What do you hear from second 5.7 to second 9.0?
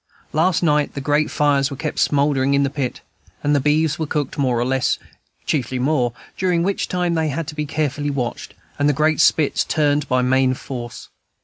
more, during which time they had to be carefully watched, and the